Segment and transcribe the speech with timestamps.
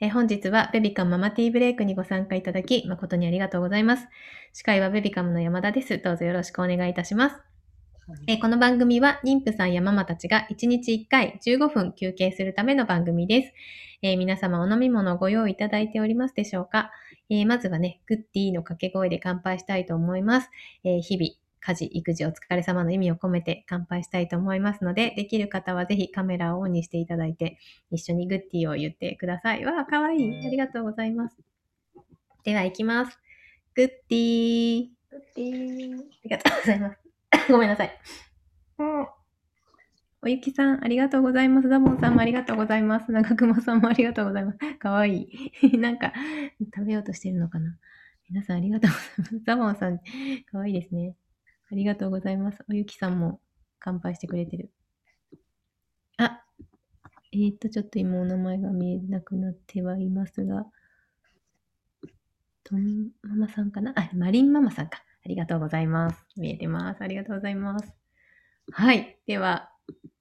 [0.00, 4.06] えー本日はベビカムママティーブレイクにご参加いただき誠にありがとうございます。
[4.52, 5.98] 司会はベビカムの山田です。
[5.98, 7.36] どうぞよろしくお願いいたします。
[8.28, 13.52] えーこの番組は妊婦さんやママたちが1日1回15分休憩するための番組です。
[14.02, 16.92] えー皆様お飲み物をご用意いただいておりますでしょうか、
[17.28, 20.50] えーまずはね、グッディーの掛け声で乾杯したいと思います。
[20.84, 27.58] えー日々、家事、育児お疲れ様の意味を込めて乾杯したいと思いますので、できる方はぜひカメラをオンにしていただいて、
[27.90, 29.64] 一緒にグッディーを言ってください。
[29.64, 30.46] わあ、かわいい。
[30.46, 31.36] ありがとうございます。
[32.44, 33.18] では、行きます。
[33.74, 34.86] グッディー。
[35.10, 35.18] あ
[36.24, 36.98] りがとうございます。
[37.52, 37.98] ごめんなさい。
[40.20, 41.68] おゆきさん、ありがとうございます。
[41.68, 43.12] ザボンさんもありがとうございます。
[43.12, 44.58] 長熊さんもありがとうございます。
[44.78, 45.28] かわい
[45.62, 45.78] い。
[45.78, 46.12] なんか、
[46.74, 47.78] 食べようとしてるのかな。
[48.28, 49.44] 皆さんありがとうございます。
[49.44, 51.14] ザボンさん、かわいいですね。
[51.70, 52.64] ありがとうございます。
[52.70, 53.40] おゆきさんも
[53.78, 54.70] 乾杯してくれてる。
[56.16, 56.42] あ、
[57.32, 60.66] えー、っと、ちょっと今お名前が見えなくなってはいますが、
[62.64, 63.92] トンママさんかな？
[63.96, 65.02] あ、マリンママさんか。
[65.24, 66.24] ありがとうございます。
[66.36, 67.02] 見えてます。
[67.02, 67.94] ありがとうございます。
[68.72, 69.18] はい。
[69.26, 69.70] では、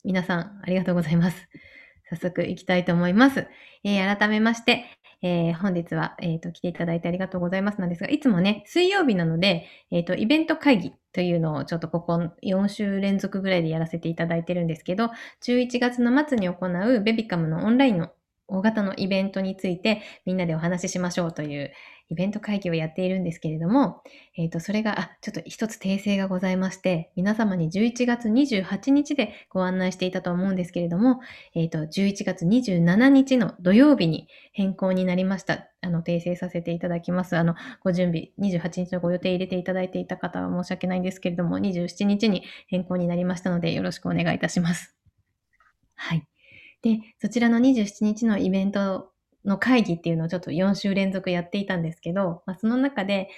[0.04, 1.48] 皆さん、ありがとうございます。
[2.10, 3.48] 早速行きたいと思います。
[3.84, 7.80] えー改めまして、えー本日は、えーと来ていただいてありがとうございます。
[7.82, 15.10] なんですが、いつもね、水曜日なので、えっ、と、イベント会議というのをちょっとここ4週連続ぐらいでやらせていただいてるんですけど、
[15.42, 18.12] 11月の末に行うベビカムのオンラインの
[18.48, 21.72] 大型のイベントについてみんなでお話ししましょうという
[22.10, 24.02] イベント会議をやっているんですけれども、
[24.38, 31.20] えっ、と、それが、あ、ちょっと一つ訂正がございまして、皆様に11月28日でご案内していたと思うんですけれども、
[31.54, 35.68] えっ、と、11月27日の土曜日に変更になりました。
[35.82, 37.36] あの、訂正させていただきます。
[37.36, 44.96] あの、ご準備、28日のご予定入れていただいていた方は申し訳ないんですけれども、27日に変更になりましたので、よろしくお願いいたします。
[45.96, 46.26] はい。
[46.88, 49.12] で、そちらの27日のイベント
[49.44, 53.30] の会議っていうのをちょっと4週連続やっていたんですけど、まあ、その中で、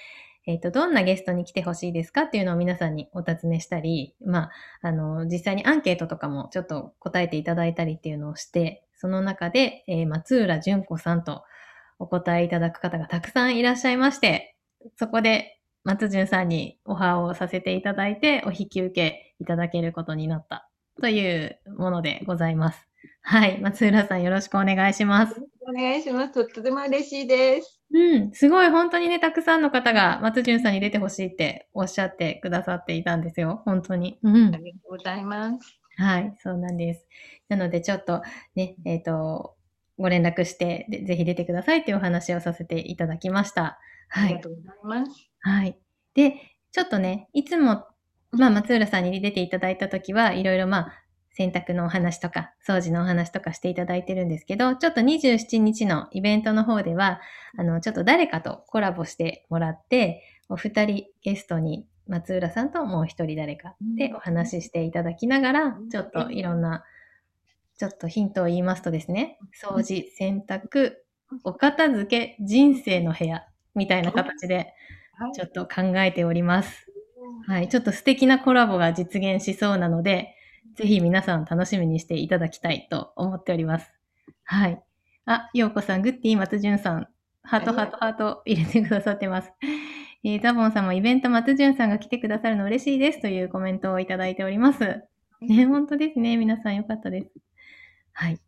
[0.46, 4.50] えっ、と、どんなゲストに来てほしいですかっていうのを皆さんにお尋ねしたり、まあ、
[4.82, 11.42] あの、実際にアンケートとかもちょっと答えていただいたりっていうのをして、その中で、えー松浦純子さんと
[11.98, 14.56] お答えいただく方がたくさんいらっしゃいまして、
[14.96, 20.68] そこで松潤さんにオファーをさせていただいて、お引き受けいただけることになった
[21.00, 22.89] というものでございます。
[23.22, 23.60] はい。
[23.60, 25.40] 松浦さんよろしくお願いします。
[25.68, 26.32] お願いします。
[26.32, 27.80] とっても嬉しいです。
[27.92, 28.32] うん。
[28.32, 33.62] すごい本当にね、たくさんの方が松潤さんに出てほしいっておっしゃってくださっていたんですよ。
[33.64, 34.18] 本当に。
[34.22, 34.58] うんあ。
[34.58, 35.80] りがとうございます。
[35.96, 36.34] はい。
[36.42, 37.06] そうなんです。
[37.48, 38.22] なのでちょっと
[38.54, 39.54] ね、えっ、と、
[39.98, 43.78] ご連絡して、でぜひ出てくださいっていうお話をさせていただきました。
[44.08, 44.24] はい。
[44.24, 45.30] ありがとうございます。
[45.40, 45.78] はい。
[46.14, 46.34] で、
[46.72, 47.86] ちょっとね、いつも、
[48.32, 57.20] まあ、松浦さんに出ていただいたときは、いろいろまあ、洗濯のお話とか、掃除のお話とかしていただいてるんですけど、ちょっと27日のイベントの方では、
[57.56, 66.84] あの、ちょっと誰かとコラボしてもらって、お二人ゲストに松浦さんともう一人誰かでお話ししていただきながら、ちょっといろんな、
[67.78, 70.94] ちょっとヒントを言いますとですね、掃除、洗濯、
[71.44, 74.74] お片付け、人生の部屋、みたいな形で、はい
[75.34, 76.86] ちょっと考えております。
[77.46, 77.68] はい。
[77.68, 80.34] ちょっと素敵なコラボが実現しそうなので、
[80.80, 83.92] ぜひ皆さん楽しみにしていただきたいと思っております。
[84.44, 84.82] はい。
[85.26, 87.06] あ、ようこさん、グッディ、松潤さん、
[87.42, 89.52] ハートハートハート入れてくださってます。
[90.24, 95.02] えーザボンさんもイベント松潤さんが来てくださるの嬉しいですというコメントをいただいております。
[95.42, 96.38] ね、本当ですね。
[96.38, 97.30] 皆さんよかったです。
[98.14, 98.40] はい。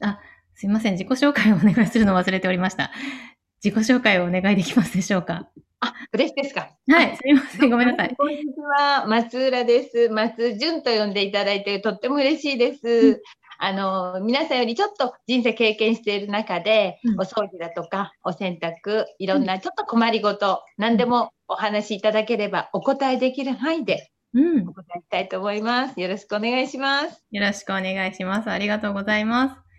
[0.00, 0.18] あ、
[0.54, 0.94] すいません。
[0.94, 2.90] 自己紹介をお願いするのを忘れておりました。
[3.62, 5.48] 自己紹介をお願いできますでしょうか？
[5.80, 6.70] あ、嬉しいですか？
[6.90, 7.70] はい、すいません。
[7.70, 8.16] ごめんなさい。
[8.16, 8.42] こんにち
[8.78, 10.08] は、松浦です。
[10.08, 13.22] 松潤と呼んでいただいてとっても嬉しいです。
[13.58, 24.72] あの、皆さんよりちょっと人生経験している中で、うんお掃除だとか、お洗濯、いろんなちょっと困りごと、何でもお話しいただければ、お答えできる範囲でうんお。
[24.72, 26.00] 答えしたいと思います。
[26.00, 27.22] よろしくお願いします。
[27.30, 28.50] よろしくお願いします。
[28.50, 29.69] ありがとうございます。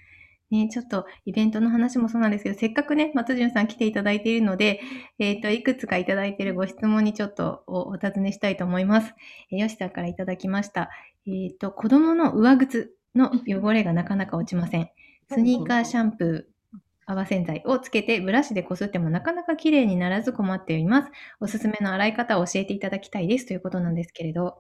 [0.52, 4.82] ね、ちょっとイベントの話もそうなんですけど、せっかくね、松潤さん来ていただいているので、
[5.18, 9.14] えっ、と、いくつかいただいているご質問にちょっとおお尋ねしたいと思います。
[9.52, 10.90] えーよしさんからいただきました。
[11.26, 14.90] えっ、と、子供の上靴の汚れがなかなか落ちません。
[15.30, 21.12] スニーカーシャンプー、泡洗剤をつけてブラシでこすってもなかなか綺麗にならず困っています。
[21.40, 24.58] おすすめの洗い方を教えていただきたいですということなんですけれど。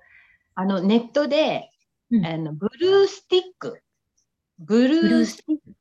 [0.55, 1.69] あの、ネットで、
[2.11, 3.81] うんあのブルースティック、
[4.59, 5.80] ブルースティック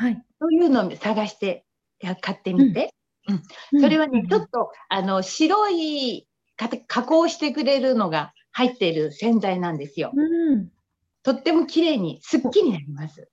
[0.00, 0.24] はい。
[0.40, 1.66] というのを探して
[2.00, 2.94] や買ってみて、
[3.78, 6.26] それはね、ちょっとあの白い
[6.56, 10.10] か加工してくれるのが入っている洗剤なんですよ。
[10.14, 10.68] うん。
[11.22, 13.28] とっても綺麗にすっきりなります。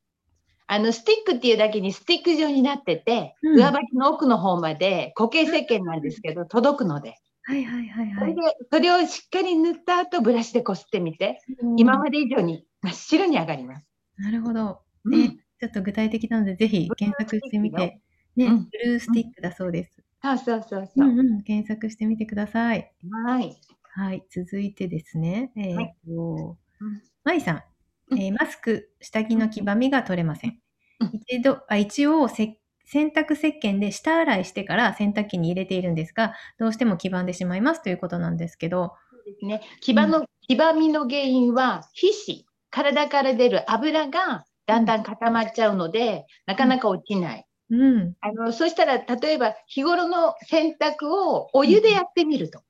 [0.67, 7.15] あのスティックっていうだけにスティック状になってて、うん上履きの奥の方まで固形石鹸なんですけど、届くので。
[7.43, 8.41] はいはいはいはいそれで、
[8.73, 11.39] それをしっかり塗った後、ブラシでこすってみて、
[11.77, 13.87] 今まで以上に真っ白に上がります。
[14.17, 14.81] なるほど。
[15.05, 17.99] うんね、ちょっと具体的なので、ぜひ検索してみて、
[18.35, 18.63] ね、うん。
[18.65, 19.91] ブルースティックだそうです。
[20.23, 21.07] そうそうそうそう。
[21.07, 21.11] う。
[21.13, 22.91] んうん、検索してみてください。
[23.25, 23.59] はい。
[23.95, 25.95] はい、続いてですね、えーはい。
[26.05, 27.01] と、うん。
[27.23, 27.63] まいさん、
[28.11, 28.19] うん。
[28.21, 30.59] えーマスク、下着の黄ばみが取れません。
[30.99, 31.09] うん。
[31.13, 38.93] 一度あ一応せ、洗濯石鹸で下洗いしてから洗濯機に入れているんですが、どうしても黄ばんでしまいますということなんですけど、
[39.27, 39.61] ですね。
[39.81, 47.45] 黄ばの、黄ばみの原因は皮脂、体から出る油がだんだん固まっちゃうので、なかなか落ちない。
[47.69, 52.65] うん、あの、そしたら、例えば日頃の洗濯をお湯でやってみるとか。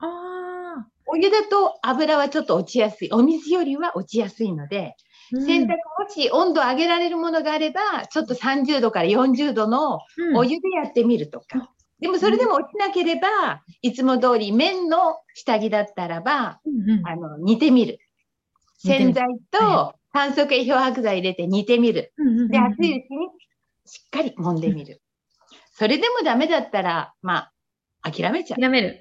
[0.00, 3.10] あお湯だと油はちょっと落ちやすい。
[3.12, 11.70] お水よりは落ちやすいので、ー、洗濯もし温度を上げられるものがあれば、ちょっと30度から40度のうんお湯でやってみるとか。
[12.00, 17.38] でもそれでも落ちなければ、いつも通り綿の下着だったらば、うんうんあの。
[17.38, 17.98] 煮てみる
[18.78, 22.12] 洗剤と炭素系漂白剤入れて煮てみる。
[22.16, 23.28] うんうんうんで、熱いうちに
[23.86, 25.00] しっかり揉んでみる。
[25.72, 27.50] それでもダメだったら、ま
[28.02, 28.60] あ、諦めちゃう。
[28.60, 29.00] 諦める。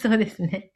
[0.00, 0.70] そうですね。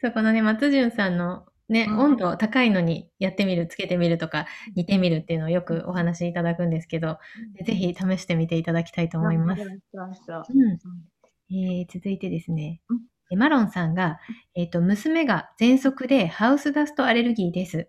[0.00, 4.46] そこのね、松潤さんのね、うん温度高いのにやってみる、つけてみるとか、
[4.76, 7.18] 煮てみるっていうのをよくお話しいただくんですけど、
[7.64, 9.62] ぜひ試してみていただきたいと思います。
[9.62, 10.78] そうん
[11.50, 12.80] えー続いてですね
[13.34, 14.18] マロンさんが、
[14.54, 17.88] えっ、と、娘が喘息でハウスダストアレルギーです。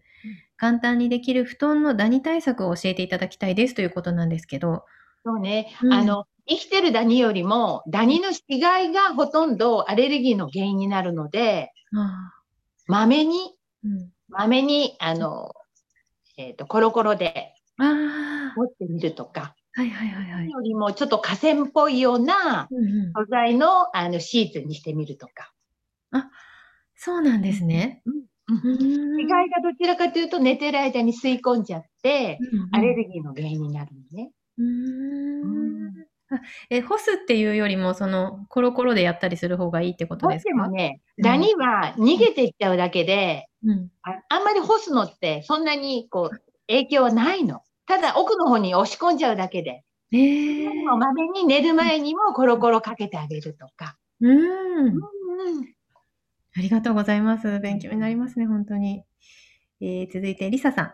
[0.58, 4.86] 簡単にできる布団のダニ対策を教えていただきたいですということなんですけど、
[5.24, 5.76] そうね。
[5.84, 5.94] うん。
[5.94, 12.34] あの、生きてるダニよりも、ダニの死骸がほとんどアレルギーの原因になるので、あ
[12.88, 13.54] まめに、
[14.30, 15.54] まめに、あの、
[16.38, 20.50] えっ、と、コロコロであ持ってみるとか、ー、はいはいはいはい。
[20.50, 22.68] よりもちょっと河川っぽいような
[23.16, 25.54] 素材のあのシーツにしてみるとか。
[26.96, 28.02] そうなんですね。
[28.08, 34.32] うんうーん死骸がどちらかというと寝てる間に吸い込んじゃって、うんうんアレルギーの原因になるのね。
[34.58, 36.42] うーんあ
[36.72, 40.50] え、干すっていうよりも、その、コロコロでやったりする方がいいってことですか？
[40.50, 43.90] てもね、うんダニは逃げていっちゃうだけで、うん。
[44.04, 46.38] ああんまり干すのってそんなにこう
[46.68, 47.62] 影響はないの。
[47.88, 49.84] ただ奥の方に押し込んじゃうだけで。
[50.12, 53.98] えー、まめに寝る前にもコロコロかけてあげるとか。
[54.22, 54.86] うーん。
[54.88, 55.02] うん
[56.56, 57.60] ありがとうございます。
[57.60, 59.04] 勉強になりますね、本当に。
[59.80, 60.94] えー続いて、リサさん。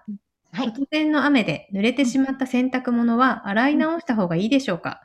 [0.52, 0.68] はい。
[0.68, 5.00] 突然の雨で濡れてしまった洗濯物は洗い直した方がいいでしょうか？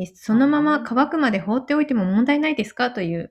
[0.00, 2.90] えそのまま乾くまで放っておいても問題ないですか？
[2.92, 3.30] という、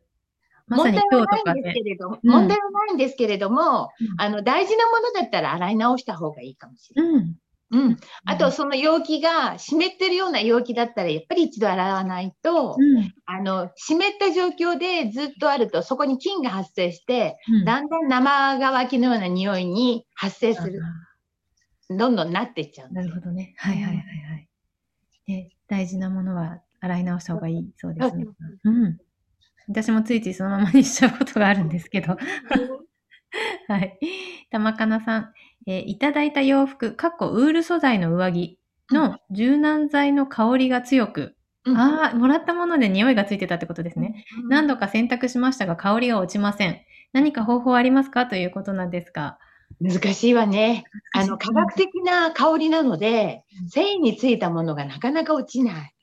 [0.67, 1.61] まさ問に題はないん今日とかね。
[1.63, 7.11] ですけれども、うん問題はないんですけれども、うんあの大事なものだったら洗い直した方がいいかもしれない。
[7.13, 7.35] うん。
[7.71, 7.97] うん。
[8.25, 13.13] あと、その容器が湿ってるような容器だったら、やっぱり一度洗わないと、うん。
[13.25, 20.81] あの、湿った状況でずっとあると、そこに菌が発生して、うんだんだん生乾きのような匂いに発生する。
[21.89, 22.91] どんどんなっていっちゃう。
[22.91, 23.53] なるほどね。
[23.57, 24.01] はいはいはいは
[24.37, 24.49] い。
[25.27, 28.25] ね、大事なものは洗い直した方がいいそうですね。
[28.63, 28.97] うん。
[29.67, 32.17] 私もついついそのままにしちゃうことがあるんですけど。
[33.67, 33.99] はい。
[34.51, 35.33] 玉かなさん、
[35.67, 38.59] えーいただいた洋服、かっこウール素材の上着
[38.91, 44.25] の柔軟剤の香りが強く、うんああ、もらったもので匂いがついてたってことですね。
[44.43, 46.79] うん何度か洗濯しましたが香りが落ちません。
[47.13, 48.25] 何か方法ありますか？
[48.27, 49.37] ということなんですが。
[49.79, 50.83] 難しいわね。
[51.13, 55.93] あの、科学的な香りなのでうん、繊維についたものがなかなか落ちない。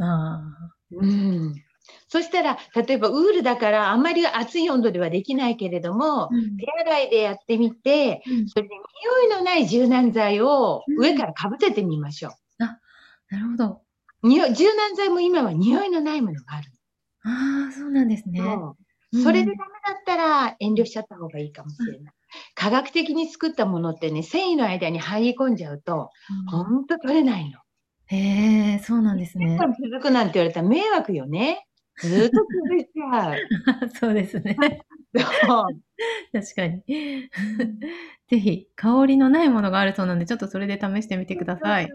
[0.00, 0.42] あ
[0.90, 1.54] うん。
[2.08, 12.78] そしたら、例えばウールだからあんまり熱い温度ではできないけれどもあ。、うん手洗いでやってみて、うんそれで匂いのない柔軟剤を上からかぶせてみましょな
[13.30, 13.82] るほど。
[14.22, 14.28] う。
[14.28, 16.70] 匂い柔軟剤も今は匂いのないものがある。
[17.24, 18.40] ああ、そうなんですね。
[19.12, 22.14] それでダメだったら遠慮しちゃった方がいいかもしれない。
[22.54, 26.10] 科学的に作ったものってね、繊維の間に入り込んじゃうと、
[26.50, 27.60] ほんと取れないの。
[28.06, 28.16] へ
[28.74, 29.58] え、そうなんですね。
[29.58, 31.66] 続くなんて言われたら迷惑よね。
[31.98, 33.36] ずーっと続いちゃう。
[33.94, 34.56] そうですね。
[35.14, 36.82] 確かに。
[38.28, 41.88] ぜひ、香りのないものがあるそうなんで、ちょっとそれで試してみてください。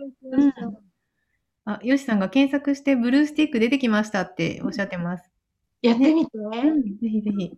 [1.66, 5.30] あ、よしさんが検索してブルースティック出てきましたっておっしゃってます。
[5.82, 6.32] やってみて。
[6.38, 7.52] うん、ぜひぜひ。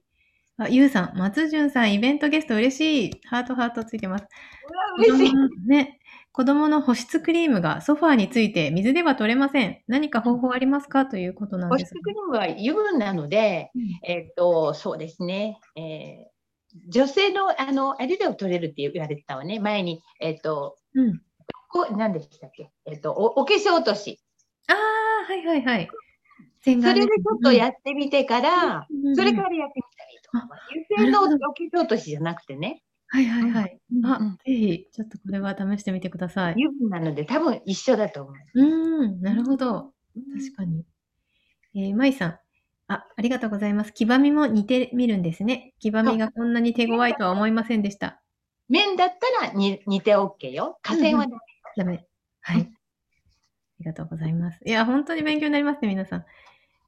[0.57, 3.21] あ、ゆうさん、松潤さん、イベントゲスト嬉しい。
[3.25, 4.27] ハートハートついてます。
[4.97, 5.33] 嬉しい
[5.67, 5.99] ね、
[6.31, 9.81] 子供の保湿クリームがソファーについて水では取れません。
[9.87, 11.05] 何か方法ありますか？
[11.05, 15.59] ということなん保です湿クリームは油分なので、うんえっ、と、そうですね。
[15.75, 16.31] えー
[16.87, 19.59] 女性の、あの、あれでは取れるって言われてたわね。
[19.59, 21.21] 前に、えっ、と、うん。
[21.69, 22.71] こ何でしたっけ？
[22.85, 24.21] えっと、おお化粧落とし。
[24.69, 25.89] ああ、はいはいはい。
[26.63, 30.61] 洗それでちょっとやっってみてから、それからやってみたらいいと思います。
[30.95, 32.83] 油性のお化粧落としじゃなくてね。
[33.13, 33.77] はいはいはい。
[34.05, 36.53] あ、うんぜひ、ちょっとこれは試してみてください。
[36.53, 38.35] 油分なので多分一緒だと思う。
[38.53, 39.91] うーん、なるほど。
[40.15, 40.85] 確かに。
[41.75, 42.39] えー、まいさん。
[42.87, 43.93] あ、ありがとうございます。
[43.93, 45.73] 黄ばみも似てみるんですね。
[45.79, 48.21] 黄ばみがこんなに手強いとは思いませんでした。
[48.69, 50.79] 麺だったらに似て OK よ。
[50.81, 51.37] 河川はダメ。
[51.75, 52.05] ダメ。
[52.39, 52.61] はい。
[52.61, 52.65] あ
[53.79, 54.59] りがとうございます。
[54.65, 56.25] いや、本当に勉強になりますね、皆さん。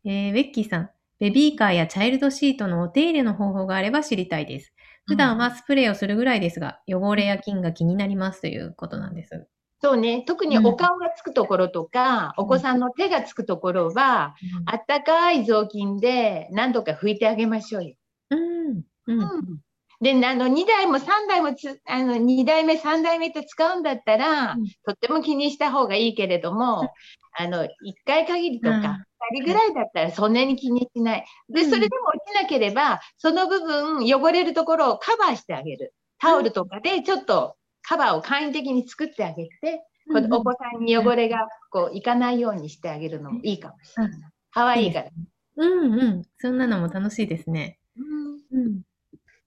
[0.05, 0.89] えー、ベッキーさん。
[1.19, 4.73] ベビーカーやチャイルドシートのお手入れの方法があれば知りたいです。
[5.05, 9.47] 普段はスプレーをするぐらいですが、汚れや菌が気になりますということなんです。
[9.81, 10.23] そうね。
[10.25, 14.33] 特にお顔がつくところとか、お子さんの手がつくところは、
[14.65, 17.95] あったかい雑巾で何度か拭いてあげましょうよ。
[18.29, 18.35] う
[18.73, 18.83] ん。
[19.07, 19.59] うん。
[20.01, 26.93] で、あの、2台も3台もつ、あの、2台目、3台目って使うんだったら、うんとっても気にした方がいいけれども、
[27.37, 31.25] あの、1回限りとうんか、2人ぐらいだったらそんなに気にしない。
[31.49, 35.93] で、うんそれでも落ちなければ、その部分、汚れるところをカバーしてあげる。
[36.19, 44.31] タオルとかでちょっとカバーを簡易的に作ってあげて、こうお子さんに汚れがこういかないようにしてあげるのもいいかもしれない。
[44.51, 45.09] 可愛いから。
[45.55, 46.23] うんうん。
[46.37, 47.79] そんなのも楽しいですね。
[47.97, 48.81] うんうん。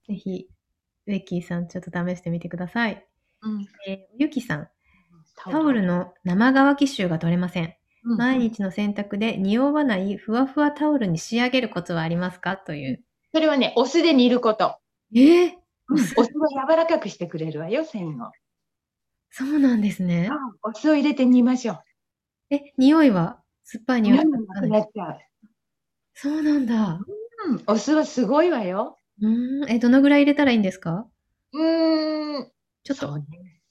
[0.07, 0.47] ぜひ、
[1.05, 3.05] ベッキーさん、ちょっと試してみてください。
[3.41, 4.69] うんえーゆきさん、
[5.35, 7.76] タオルの生乾き臭が取れません。
[8.09, 12.55] うん毎日の洗濯で匂わないふわふわタオルに仕上げるコツはありますか？
[12.55, 13.03] という。
[13.33, 14.77] それはね、お酢で煮ること。
[15.13, 15.51] えー、
[15.91, 16.13] お酢？
[16.17, 18.31] を柔らかくしてくれるわよ、繊維を。
[19.29, 20.29] そうなんですね。
[20.63, 21.83] お酢を入れて煮ましょう。
[22.55, 23.41] え、匂いは？
[23.65, 24.19] 酸っぱい匂い？
[24.19, 25.19] 匂いがなくなっちゃう。
[26.13, 26.99] そうなんだ。
[27.49, 28.97] うん、お酢はすごいわよ。
[29.21, 29.69] うーん。
[29.69, 31.05] え、どのぐらい入れたらいいんですか？
[31.53, 32.51] うーん、
[32.83, 33.19] ちょっと。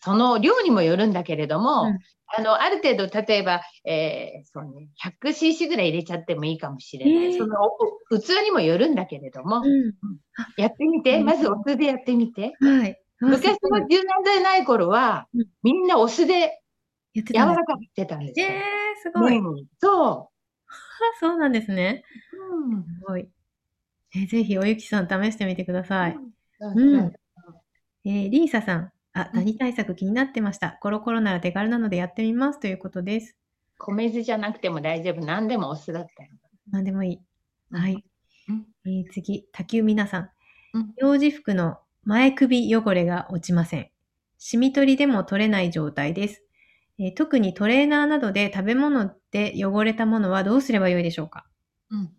[0.07, 1.99] その量にもよるんだけれども、うん
[2.29, 7.25] あの、ある程度、例えば、えーそうね、100cc ぐらい入れちゃってもいいかもしれない。
[7.27, 9.63] えーそのお器にもよるんだけれども、う
[10.57, 12.57] やってみて、うんまずお酢でやってみて。
[12.61, 12.67] ん。
[12.67, 13.01] はい。
[13.21, 16.61] あ昔すごいの柔軟剤ない頃はうん、みんなお酢で
[17.15, 18.47] 柔らかくしてたんですよ。
[18.47, 19.37] えー、すごい。
[19.37, 20.29] うんそあ
[21.19, 22.05] そうなんですね。
[22.33, 22.75] う。
[22.75, 23.29] うんすごい。
[24.15, 26.17] えぜひ、おゆきさん試してみてください。
[26.61, 27.13] うん
[28.05, 28.93] えーリーサさん。
[29.19, 30.79] あ、うんダニ対策気になってました。
[30.81, 33.37] コロコロなら手軽なのでやってみますということです。
[33.79, 35.25] 米酢じゃなくても大丈夫。
[35.25, 36.31] 何でもお酢だったよ。
[36.71, 37.21] 何でもいい。
[37.71, 38.05] はい。
[38.49, 40.31] うんえー次、竹みなさん
[40.75, 40.95] うん。
[40.97, 43.91] 幼児服の前首汚れが落ちません。
[44.39, 46.43] シミ取りでも取れない状態です。
[46.99, 51.47] えー特にトレーナーなどで食べ物で汚れたものはどうすればよいでしょうか？
[51.91, 52.11] うん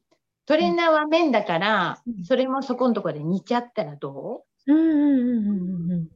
[0.46, 6.08] トレーナーは麺だからうん、それもそこのところで煮ちゃったらどうんうんうんうんうんうん。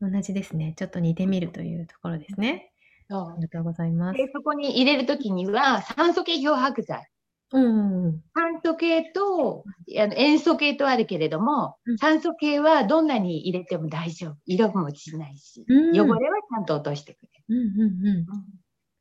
[0.00, 0.74] 同じですね。
[0.76, 2.72] ちょっと似てみるというところですね。
[3.10, 4.16] ありがとうございます。
[4.16, 7.06] でそこに入れるときには、酸素系漂白剤。
[7.52, 8.22] うんうんうん。
[8.34, 9.64] 酸素系と
[9.98, 14.36] あの塩素系とあるけれどもうん、酸素系はどんなに入れても大丈夫。
[14.46, 18.24] 色も落ちないし、うん汚れはちゃんと落としてくれうんうんうん。
[18.24, 18.26] る。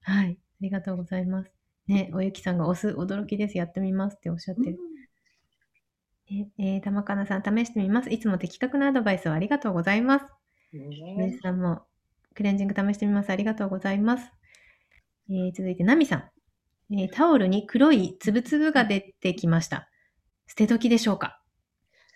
[0.02, 0.32] はい。
[0.32, 1.52] ありがとうございます。
[1.88, 3.58] ね、おゆきさんが押す驚きです。
[3.58, 4.78] やってみますっておっしゃってる。
[6.32, 8.10] ええー、玉かなさん、試してみます。
[8.12, 10.26] いつも的確なアドバイスをありがとうございます。
[10.78, 11.82] ねさんも
[12.36, 13.30] クレンジング試してみます。
[13.32, 14.32] ありがとうございます。
[15.30, 16.30] えー続いて、ナミさん、
[16.96, 19.90] えータオルに黒いつぶつぶが出てきました。
[20.48, 21.42] 捨て時でしょうか？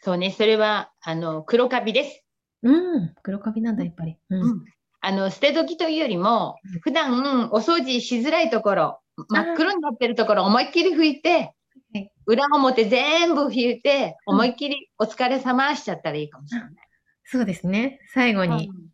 [0.01, 2.23] そうね、それはあの黒カビです。
[2.61, 4.17] うん、黒カビなんだ、やっぱり。
[4.29, 4.41] うん。
[4.41, 4.65] うん
[5.05, 11.53] あの捨て時というよりもうん、普段お掃除しづらいところ、真っ黒になってるところ、思いっきり拭いて
[11.93, 16.71] はい、裏表全部拭いて、うん思いっきりお疲れ様しちゃったらいいかもしれない。
[17.33, 17.99] そうですね。
[18.13, 18.93] 最後にうん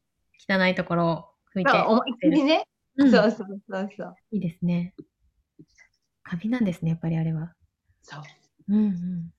[0.50, 1.72] 汚いところを拭いて。
[1.72, 2.64] そう思いっきりね。
[2.96, 4.16] うんそうそうそうそう。
[4.32, 4.96] いいですね。
[6.24, 7.54] カビなんですね、やっぱりあれは。
[8.02, 8.24] そう。
[8.70, 9.34] うんうん。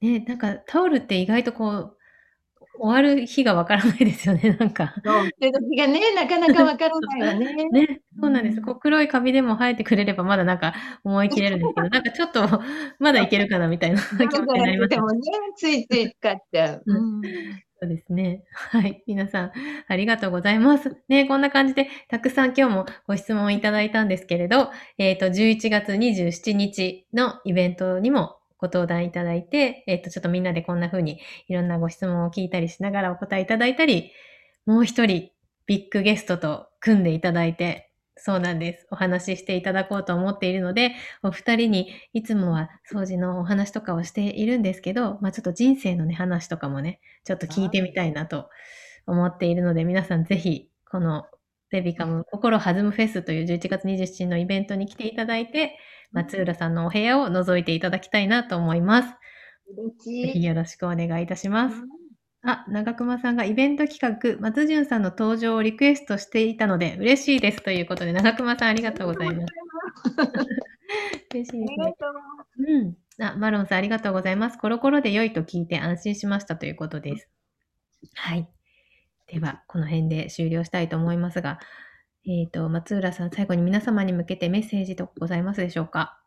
[0.00, 1.97] ね、なんかタオルって意外とこう、
[2.80, 4.94] 終わる日がわからないですよね、 なんか。
[5.04, 7.68] そう捨て時がね、なかなかわからないよね。
[7.70, 8.58] ね、そうなんです。
[8.58, 12.62] うんこう黒いカビでも生えてくれればまだなんか思い切れるんですけど、なんかちょっと
[12.98, 15.00] まだいけるかなみたいな 気持ちになりますで。
[15.00, 15.20] もね、
[15.56, 16.82] ついつい使っちゃう。
[16.84, 17.22] ううん
[17.80, 18.42] そうですね。
[18.52, 19.04] はい。
[19.06, 19.52] 皆さん、
[19.86, 20.96] ありがとうございます。
[21.08, 34.12] ね、こんな感じで、たくさん今日もご質問いただいたんですけれど、えっ、と、11月27日のイベントにもご登壇いただいて、えっ、と、ちょっとみんなでこんな風にいろんなご質問を聞いたりしながらお答えいただいたり、
[34.66, 35.30] もう一人、
[35.66, 38.86] ビッグゲストと組んでいただいて、そうなんです。
[38.90, 48.48] お話ししていただこうと思っているので、お二人にいつもは掃除のお話とかをしているんですけど、まあちょっと人生のね、話とかもね、ちょっと聞いてみたいなと
[49.06, 51.26] 思っているので、皆さんぜひこの
[51.70, 55.78] ベビカム心弾むフェスという11月27日のイベントに来ていただいて、
[56.12, 59.08] 松浦さんのお部屋を覗いていただきたいなと思います。
[60.04, 61.76] ぜひよろしくお願いいたします。
[62.42, 69.52] あ、長熊さんがイベント企画、松潤さんの登場をリクエストしていたので嬉しいですということで、長熊さんありがとうございます。
[71.34, 71.94] 嬉しいですね。
[72.58, 72.96] うん。
[73.20, 74.58] あ、マロンさんありがとうございます。
[74.58, 77.28] コロコロで良いと聞いて安心しましたということです。
[78.14, 78.48] はい。
[79.26, 81.58] では、この辺で終了したいと思いますが、
[82.26, 86.20] えっ、と、松浦さん、最後に皆様に向けてメッセージとかございますでしょうか？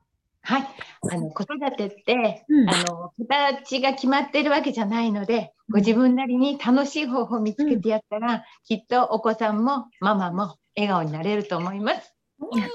[0.43, 0.63] はい。
[1.11, 12.15] あの、子育てって、うんあの、形が決まってるわけじゃないので、ご自分なりに楽しい方法を見つけてやったら、きっとお子さんもママも笑顔になれると思います。
[12.53, 12.67] いや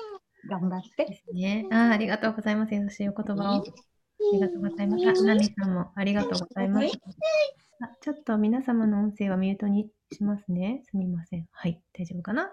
[0.49, 1.23] 頑張って。
[1.35, 1.67] ね。
[1.73, 2.75] あ、ありがとうございます。
[2.75, 3.57] 優しいお言葉を。
[3.57, 3.63] あ
[4.33, 5.09] りがとうございます。
[5.09, 6.87] あ、ナミさんもありがとうございます。
[7.83, 10.83] あちょっと皆様の音声はミュートにしますね。
[10.85, 11.47] すみません。
[11.51, 11.83] はい。
[11.93, 12.51] 大丈夫かな？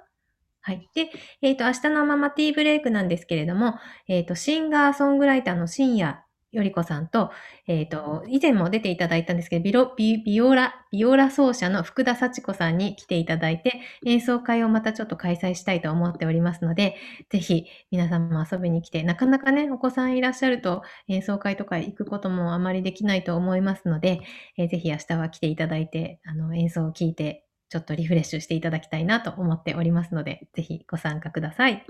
[0.65, 0.89] はい。
[0.96, 3.75] で、えっ、と、明日のママティーブレイクなんですけれども、
[4.08, 7.32] えっ、と、シンガーソングライターの深夜よりこさんと、
[7.67, 16.96] えっ、と、以前も出ていただいたんですけど、ビロビビオラ、ビオラ奏者の福田幸子さんに来ていただいて、演奏会をまたちょっと開催したいと思っておりますので、
[17.29, 24.22] ぜひ皆さんも遊びに来て、なかなかね、お子さんいらっしゃると演奏会とか行くこともあまりできないと思いますので、
[24.58, 31.84] えーぜひ明日は来ていただいて、あの、演奏を聴いて、ちょっとリフレッシュしていただきたいなと思っておりますので、ぜひご参加ください。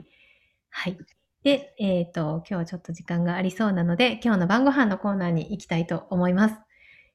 [0.69, 0.97] はい。
[1.43, 6.55] で、えっ、と、今日はちょっと時間がありそうなので、今日の晩ご飯のコーナーに行きたいと思います。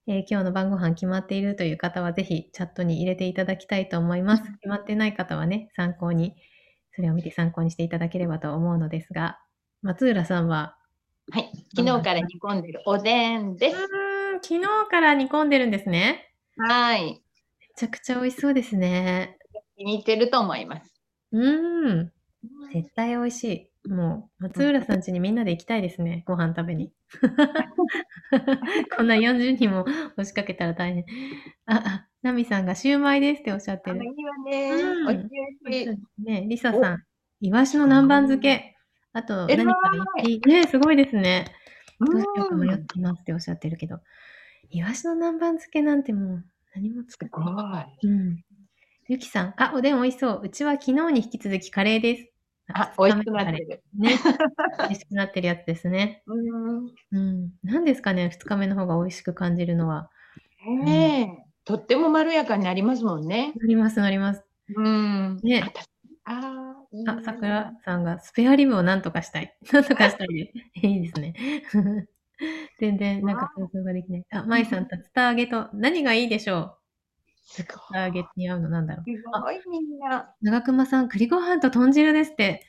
[0.07, 4.43] えー今日の晩ご飯決まっているという方は、ぜひチャットに入れていただきたいと思います。
[4.43, 6.37] 決まってない方はね、参考に、
[6.95, 9.41] それを見て参考にしていただければと思うのですが、
[9.81, 10.77] 松浦さんは、
[11.31, 11.51] はい。
[11.75, 13.77] 昨日から煮込んでるおでんです。
[14.43, 16.35] 昨日から煮込んでるんですね。
[16.59, 17.23] はい。
[17.79, 19.39] めちゃくちゃ美味しそうですね。
[19.77, 21.01] 気に入ってると思います。
[21.31, 22.13] うーん、
[22.73, 23.89] 絶対美味しい。
[23.89, 26.25] もう、松浦さん家にみんなで行きたいですね。
[26.27, 26.93] ご飯食べに。
[28.97, 31.05] こんな40人も押しかけたら大変。
[31.67, 34.01] あ、あ、ナミさんがシューマイですっておっしゃってる。
[34.01, 34.71] あいいわね。
[34.73, 36.25] うんおいしい。
[36.25, 37.05] ね、リサさん、
[37.41, 38.75] イワシの南蛮漬け。
[39.12, 41.45] あと、何か言っていいね、すごいですね。
[42.01, 44.01] どうしようか迷っうんていますっておっしゃってるけど。
[44.71, 46.45] イワシの南蛮漬けなんてもう
[46.79, 47.97] 何も作すごってない。
[48.03, 48.07] い。
[48.07, 48.45] うん。
[49.09, 50.41] ゆきさん、あ、おでん美味しそう。
[50.45, 52.33] うちは昨日に引き続きカレーです。
[52.73, 53.83] あ、美味しくなってる。
[53.97, 54.19] ね。
[54.79, 56.23] 美味しくなってるやつですね。
[56.27, 56.87] うん。
[57.12, 57.53] うん。
[57.64, 60.11] 何ですかね、二日目の方が美味しく感じるのは。
[60.85, 61.49] ねえ。
[61.64, 63.55] とってもまろやかになりますもんね。
[63.57, 64.45] なります、なります。
[64.77, 65.41] うん。
[65.43, 69.57] ねあたあさくらさんがスペアリブをなんとかしたい。
[69.73, 70.87] なんとかしたいです。
[70.87, 71.35] いいですね。
[72.79, 74.25] 全然なんか想像ができない。
[74.31, 76.79] あ、まいさん、竜田揚げと何がいいでしょ
[77.45, 79.05] すう竜田揚げに合うのなんだろう。
[79.05, 80.35] すごいみんな。
[80.43, 82.64] 長熊さん、栗ご飯と豚汁ですって。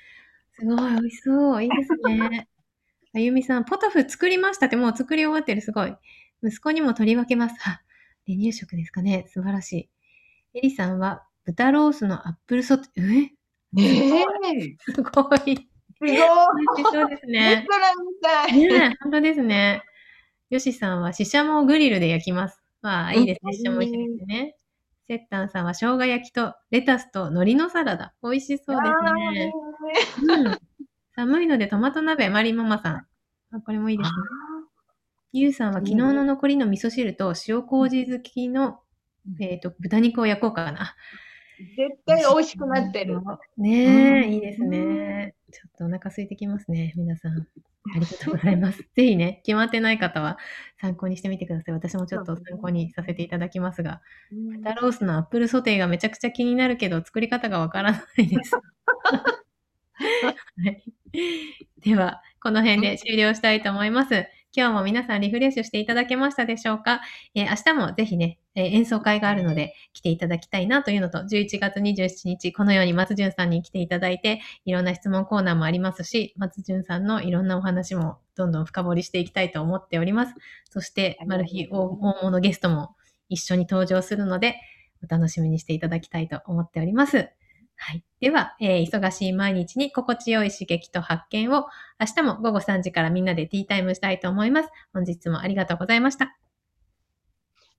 [0.57, 1.63] すごい、美味しそう。
[1.63, 2.47] いいですね。
[3.13, 5.61] あゆみさん、ポトフ作りましたって、もう作り終わってる。
[5.61, 5.95] すごい。
[6.43, 7.55] 息子にも取り分けます。
[7.67, 7.81] あ、
[8.27, 9.25] 離乳食ですかね。
[9.27, 9.89] 素晴らし
[10.53, 10.59] い。
[10.59, 13.03] エリさんは、豚ロースのアップルソテー。
[13.03, 13.31] え？
[13.73, 14.91] ねえ。
[14.91, 15.69] すごい。
[16.01, 16.17] すごい。
[16.77, 17.67] 美味しそうですレねス。
[17.69, 18.53] トランみたい。
[18.53, 19.83] ねえ、本当ですね。
[20.49, 22.59] よしさんは、ししゃもをグリルで焼きます。
[22.81, 23.51] まあ、いいですね。
[23.51, 24.55] うんししゃも美味しいですね。
[25.07, 28.13] セッタンさんは、生姜焼きとレタスと海苔のサラダ。
[28.23, 29.51] 美味しそうですね。
[30.37, 30.57] うん。
[31.15, 32.95] 寒いのでトマト鍋、マリンママさん。
[33.51, 34.15] あ、これもいいですね。
[35.33, 38.79] ゆうさんは昨日の残りの味噌汁と塩麹好きの、
[39.39, 40.95] えっ、と、豚肉を焼こうかな。
[41.75, 43.19] 絶対美味しくなってる。。
[43.57, 45.35] ねえ、うんいいですね。
[45.51, 47.33] ちょっとお腹空いてきますね、皆さん。
[47.37, 47.45] あ
[47.95, 48.79] りがとうございます。
[48.95, 50.37] ぜひね、決まってない方は
[50.79, 51.73] 参考にしてみてください。
[51.73, 58.55] 私もちょっと参考にさせていただきますが、うん豚ロースのアップルソテーがめちゃくちゃ気になるけど、作り方がわからないです。
[59.99, 60.83] はい
[61.81, 64.25] では、この辺で終了したいと思います。
[64.51, 67.01] 今日も皆さんリフレッシュしていただけましたでしょうか、
[67.35, 80.33] えー明日もぜひね、えー演奏会があるので来ていただきたいなというのと、11月27日、このように松潤さんに来ていただいて、いろんな質問コーナーもありますし、松潤さんのいろんなお話もどんどん深掘りしていきたいと思っております。
[80.71, 82.95] そして、マル秘大大物ゲストも
[83.29, 84.55] 一緒に登場するので、
[85.03, 87.29] お楽しみにしていただきたいと思っております。
[87.81, 88.03] はい。
[88.19, 91.65] では、えー忙しい毎日に心地よい刺激と発見を
[91.97, 94.69] 明日も午後3時からみんなでティータイムしたいと思います。
[94.93, 96.25] 本日もありがとうございました。
[96.25, 96.35] あ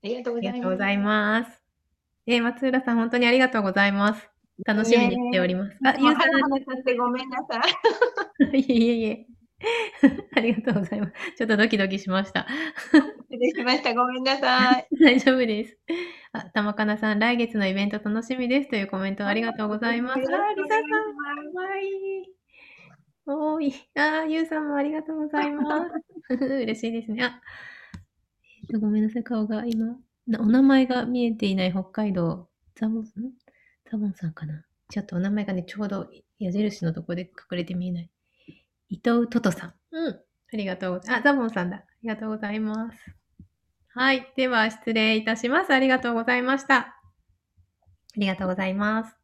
[0.03, 0.61] りがとうありございます。
[0.61, 1.63] がとうございます。
[2.27, 4.31] えー松浦さん、本当にありがとうございます。
[4.65, 5.77] 楽しみにしております。
[5.85, 7.61] あ、ゆうさもう話させてごめんなさ
[8.41, 8.47] い。
[8.53, 9.27] ん、いえいえいえ。
[10.35, 11.13] ありがとうございます。
[11.37, 12.47] ちょっとドキドキしました。
[12.93, 13.95] 失礼しました。
[13.95, 14.89] ごめんなさい。
[14.99, 15.79] 大丈夫です。
[16.33, 20.19] あ、玉かなさん、来月のイベント楽しみですというコメントありがとうございます。
[20.19, 20.55] あ、リサさん、
[21.55, 22.41] かわいい。
[23.27, 23.75] おーい。
[23.97, 25.89] あ、ゆうさんもありがとうございま
[26.29, 26.35] す。
[26.45, 27.25] 嬉しいですね。
[27.25, 27.41] あ、
[28.63, 33.05] えっと、ごめんなさい、顔が今、なお名前が見えていない北海道、ザボン、ん
[33.91, 34.65] ザボンさんかな。
[34.89, 38.11] ちょっとお名前がね、ちょうど矢印のところで隠れて見えない。
[38.89, 39.75] 伊藤トトさん。
[39.91, 40.21] うん。
[40.53, 41.21] ありがとうございます。
[41.21, 41.77] あ、ザボンさんだ。
[41.79, 43.20] ありがとうございます。
[43.93, 44.33] はい。
[44.37, 45.73] では、失礼いたします。
[45.73, 46.77] ありがとうございました。
[46.77, 47.01] あ
[48.17, 49.20] りがとうございます。